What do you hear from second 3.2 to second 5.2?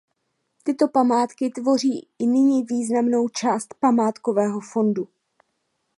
část památkového fondu.